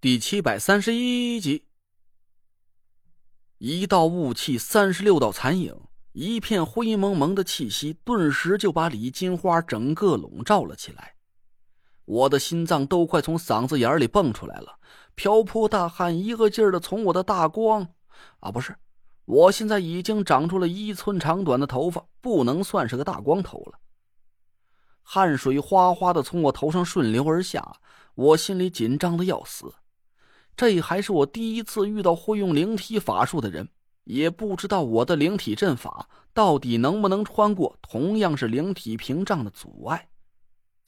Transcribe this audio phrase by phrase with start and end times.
[0.00, 1.64] 第七百三十一集，
[3.58, 5.74] 一道雾气，三十六道残影，
[6.12, 11.16] 一片灰蒙蒙的气息，顿时就把李金花整个笼罩了起来。
[12.04, 14.78] 我的心脏都快从嗓子眼里蹦出来了，
[15.16, 17.88] 瓢泼大汗一个劲儿的从我的大光，
[18.38, 18.76] 啊，不是，
[19.24, 23.80] 我现在已经长出了一寸长短的头发，不能算是个大光头了。
[25.02, 27.80] 汗水哗哗的从我头上顺流而下，
[28.14, 29.74] 我心里紧张的要死。
[30.58, 33.68] 这还是我第一次遇到会用灵体法术的人，
[34.02, 40.08] 也不知道我的灵体阵法到底能不能穿过同样是灵体屏障的阻碍。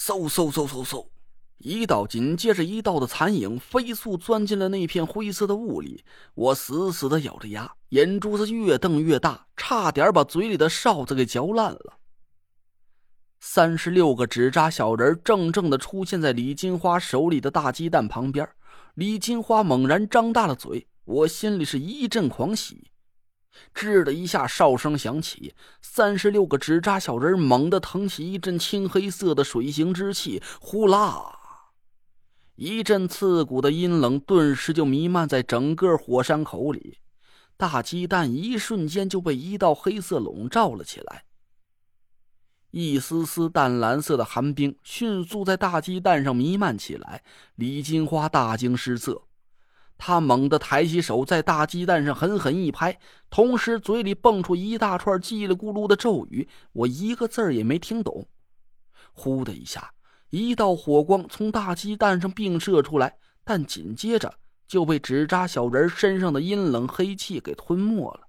[0.01, 1.07] 嗖嗖嗖嗖嗖，
[1.59, 6.05] 一道紧接着一道的残影飞速钻进了那片灰色的雾里。
[6.35, 11.99] 我死死的咬着牙，眼珠子越瞪越大，差点把嘴里的哨子给嚼烂了。
[13.39, 18.49] 三十六个纸扎小人正正的出现在李金花手里的大鸡蛋旁边。
[19.01, 22.91] 李金花猛然张大了嘴，我心里是一阵狂喜。
[23.75, 31.33] 吱的一下，哨声响起，三十六个纸扎小人猛地腾起一阵青黑色的水形之气，呼啦！
[32.57, 36.99] 一阵刺骨的阴冷顿时就弥漫在整个火山口里，
[37.57, 41.25] 大鸡蛋一瞬间就被一道黑色笼罩了起来。
[42.71, 47.23] 一丝丝淡蓝色的寒冰迅速在大鸡蛋上弥漫起来，
[47.57, 49.23] 李金花大惊失色，
[49.99, 52.97] 她猛地抬起手，在大鸡蛋上狠狠一拍，
[53.29, 58.29] 同时嘴里蹦出一大串叽里咕噜的咒语，我一个字儿也没听懂。
[59.13, 59.93] 呼的一下，
[60.31, 64.33] 一道火光从大鸡蛋上迸射出来，但紧接着
[64.69, 68.29] 就被纸扎小人身上的阴冷黑气给吞没了。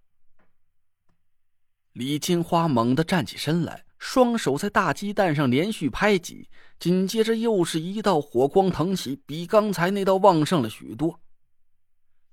[1.93, 3.85] 李金花猛地站起身来。
[4.01, 6.49] 双手在大鸡蛋上连续拍击，
[6.79, 11.19] 紧接着又是一道火光腾起，比刚才那道旺盛了许多。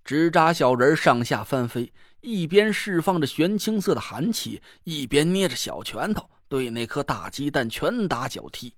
[0.02, 8.72] 纸扎小人上下翻飞，一边释放着玄青色的寒气，一边捏着小拳头对那颗大鸡蛋拳打脚踢。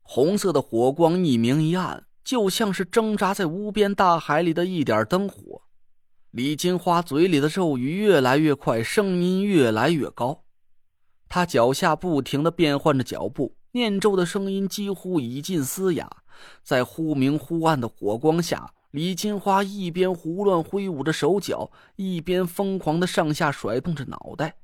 [0.00, 5.60] 红色的火光一明一暗，就像是挣扎在无边大海里的一点灯火。
[6.30, 10.45] 李金花嘴里的咒语越来越快，声音越来越高。
[11.28, 16.08] 他脚下不停的变换着脚步，念咒的声音几乎已近嘶哑。
[16.62, 24.56] 在忽明忽暗的火光下，李金花一边胡乱挥舞着手脚，一边疯狂的上下甩动着脑袋，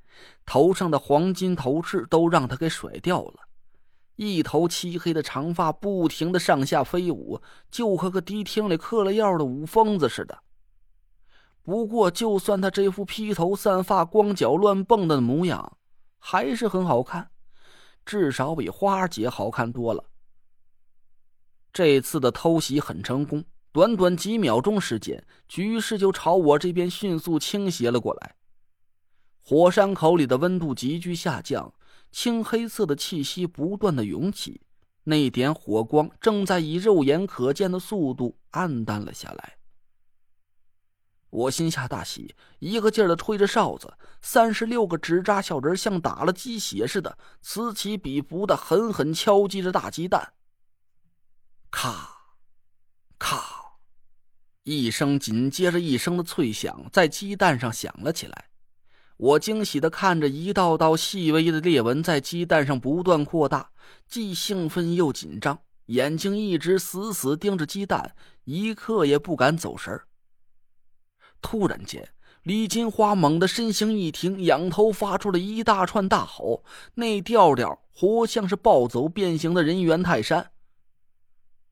[0.47, 3.35] 头上的黄金头饰都让他给甩掉了。
[4.17, 7.41] 一头漆黑的长发不停的上下飞舞，
[7.71, 10.39] 就和个迪厅里嗑了药的舞疯子似的。
[11.63, 15.79] 不过，就算他这副披头散发、光脚乱蹦的模样，
[16.25, 17.29] 还是很好看，
[18.07, 20.05] 至少比花姐好看多了。
[21.73, 28.37] 这次的偷袭很成功，短短几秒钟时间，局势就朝我这边迅速倾斜了过来。
[29.41, 31.75] 火山口里的温度急剧下降，
[32.13, 34.61] 青黑色的气息不断的涌起，
[35.03, 39.57] 那点火光正在以肉眼可见的速度暗淡了下来。
[41.33, 50.35] 我心下大喜，一个劲儿的吹着哨子，三十六个纸扎小人像打了鸡血似的，此起彼伏的狠狠敲击着大鸡蛋。
[51.71, 52.07] 咔，
[53.19, 53.79] 咔，
[54.65, 58.51] 一声紧接着一声的脆响在鸡蛋上响了起来。
[59.17, 63.71] 我惊喜的看着一道道细微的裂纹在鸡蛋上不断扩大，
[64.07, 68.15] 既兴奋又紧张，眼睛一直死死盯着鸡蛋，
[68.45, 70.07] 一刻也不敢走神儿。
[71.43, 72.09] 突然间，
[72.45, 76.65] 李金花猛地身形一停，仰头发出了一大串大吼，
[76.95, 80.53] 那调调活像是暴走变形的人猿泰山。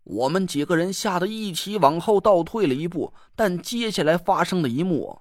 [0.03, 5.21] 我们几个人吓得一起往后倒退了一步，但接下来发生的一幕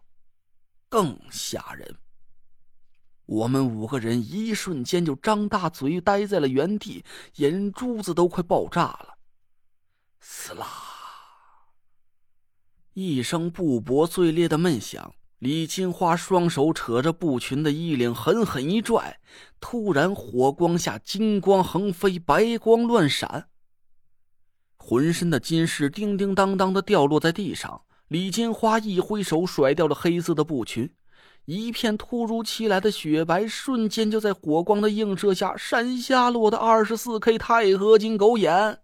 [0.90, 1.96] 更吓人。
[3.26, 7.06] 我们五个人一瞬间就张大嘴呆在了原地，
[7.36, 9.18] 眼珠子都快爆炸了。
[10.20, 10.89] 死啦！
[12.94, 19.20] 一声布帛碎裂的闷响，李金花双手扯着布裙的衣领，狠狠一拽，
[19.60, 23.48] 突然火光下金光横飞，白光乱闪，
[24.78, 27.84] 浑身的金饰叮叮当当的掉落在地上。
[28.10, 30.90] 李金花一挥手，甩掉了黑色的布裙，
[31.46, 38.80] 一片突如其来的雪白，瞬间就在火光的映射下闪瞎了我的二十四 K 钛合金狗眼。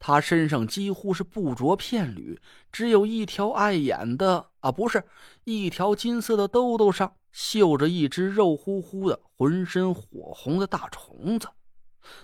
[0.00, 2.40] 他身上几乎是不着片缕，
[2.72, 5.04] 只有一条碍眼的啊，不是
[5.44, 11.48] 一条金色的兜兜上绣着一只肉乎乎的、浑身火红的大虫子，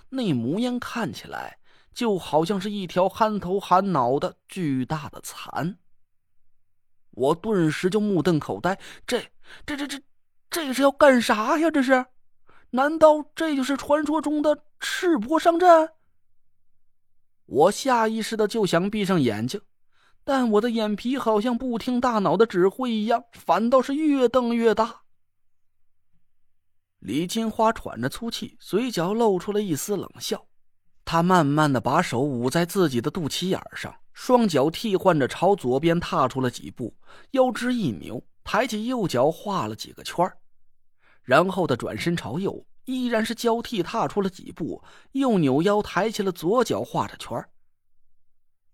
[0.08, 1.58] 那模样看起来
[1.92, 5.76] 就好像是一条憨头憨脑的巨大的蚕。
[7.10, 9.20] 我顿时就目瞪口呆，这、
[9.66, 10.02] 这、这、这、
[10.48, 11.70] 这是要干啥呀？
[11.70, 12.06] 这是？
[12.70, 15.90] 难道这就是传说中的赤膊上阵？
[17.46, 19.60] 我下意识的就想闭上眼睛，
[20.24, 25.02] 但我的眼皮好像不听大脑的指挥一样，反倒是越瞪越大。
[26.98, 30.44] 李金花喘着粗气，嘴角露出了一丝冷笑。
[31.04, 36.96] 她慢慢的把手捂在自己的肚脐眼上，双脚替换着朝左边踏出了几步，
[37.30, 40.28] 腰肢一扭，抬起右脚画了几个圈
[41.22, 47.44] 然后的转身朝右，依然是交替踏出了几步，又扭腰抬起了左脚画着圈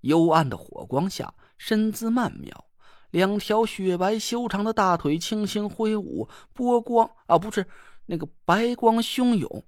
[0.02, 2.66] 幽暗的火光下，身姿曼妙，
[3.10, 7.66] 两条雪白修长的大腿轻轻挥舞，波光啊，不是。
[8.06, 9.64] 那个白光汹涌，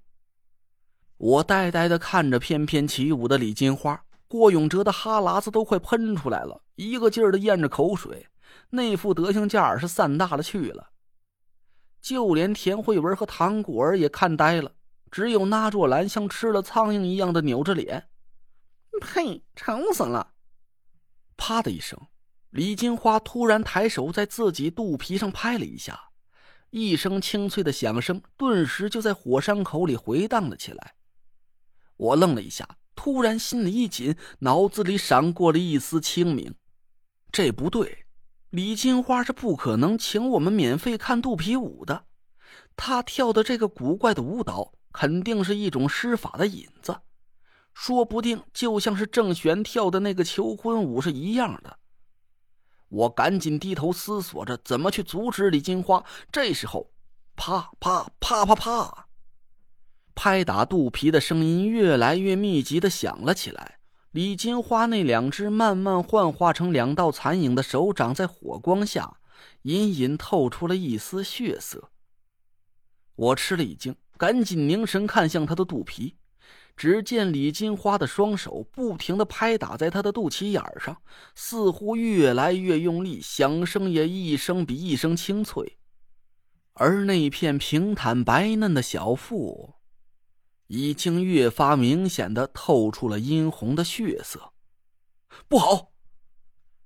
[1.17, 4.03] 我呆呆的看着翩翩起舞的李金花。
[4.27, 8.27] 郭永哲的哈喇子都快喷出来了，一个劲儿的咽着口水，
[8.71, 10.89] 那副德行架是散大了去了。
[12.05, 14.71] 就连田慧文和唐果儿也看呆了，
[15.09, 18.09] 只有那若兰像吃了苍蝇一样的扭着脸。
[19.01, 19.41] 呸！
[19.55, 20.33] 丑死了！
[21.35, 21.99] 啪的一声，
[22.51, 26.11] 李金花突然抬手在自己肚皮上拍了一下。
[26.69, 30.93] 一声清脆的响声，顿时就在火山口里回荡了起来。
[31.97, 36.53] 我愣了一下，突然心里一紧，脑子里闪过了一丝清明。
[37.31, 38.04] 这不对，
[38.55, 42.05] 李金花是不可能请我们免费看肚皮舞的。
[42.77, 47.01] 她跳的这个古怪的舞蹈，肯定是一种施法的引子，
[47.73, 51.79] 说不定就像是郑玄跳的那个求婚舞是一样的。
[52.87, 56.05] 我赶紧低头思索着怎么去阻止李金花。
[56.31, 56.93] 这时候，
[57.35, 59.07] 啪啪啪啪啪，
[60.15, 63.79] 拍打肚皮的声音越来越密集的响了起来。
[64.15, 69.17] 李金花那两只慢慢幻化成两道残影的手掌，在火光下
[69.63, 71.89] 隐隐透出了一丝血色。
[73.17, 76.15] 我吃了一惊，赶紧凝神看向她的肚皮。
[76.77, 81.01] 只见李金花的双手不停的拍打在他的肚脐眼上，
[81.35, 85.77] 似乎越来越用力，响声也一声比一声清脆。
[86.71, 89.74] 而那片平坦白嫩的小腹，
[90.67, 94.53] 已经越发明显的透出了殷红的血色。
[95.47, 95.91] 不好！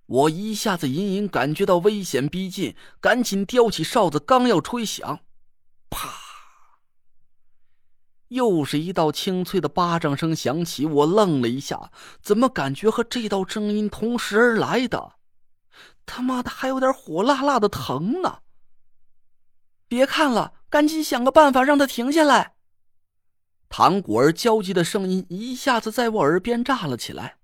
[0.05, 5.19] 我一下子隐隐感觉到危险逼近，赶紧叼起哨子，刚要吹响，
[5.89, 6.09] 啪！
[8.29, 11.91] 又是一道清脆的巴掌声响起，我愣了一下，
[12.21, 15.13] 怎么感觉和这道声音同时而来的？
[16.07, 18.39] 他妈的，还有点火辣辣的疼呢！
[19.87, 22.55] 别看了，赶紧想个办法让他停下来。
[23.69, 27.37] 唐果儿焦急的声音一下子在我耳边炸了起来：“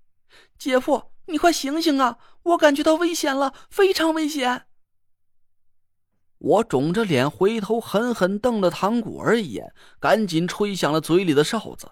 [0.58, 2.18] 姐夫，你快醒醒啊！
[2.42, 4.66] 我感觉到危险了，非常危险！”
[6.38, 11.90] 我肿着脸回头，狠狠瞪了唐果儿一眼，赶紧吹响了嘴里的哨子。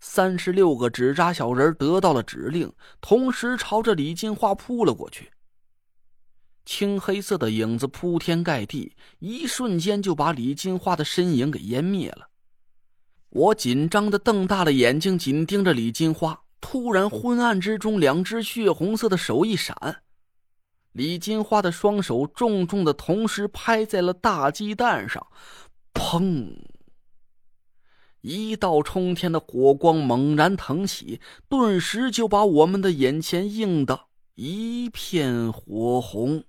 [0.00, 5.30] 三十六个纸扎小人得到了指令，同时朝着李金花扑了过去。
[6.64, 12.30] 青黑色的影子铺天盖地，一瞬间就把李金花的身影给湮灭了。
[13.34, 16.42] 我紧张的瞪大了眼睛，紧盯着李金花。
[16.60, 20.02] 突然，昏暗之中，两只血红色的手一闪。
[20.92, 25.26] 李金花的双手重重的同时拍在了大鸡蛋上，
[25.94, 26.54] 砰！
[28.20, 36.44] 一道冲天的火光猛然腾起，顿时就把我们的眼前映得一片火红。